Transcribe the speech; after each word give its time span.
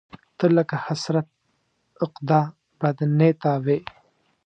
ته 0.37 0.45
لکه 0.57 0.75
حسرت، 0.85 1.27
عقده، 2.03 2.41
بدنيته 2.79 3.51
وې 3.65 3.79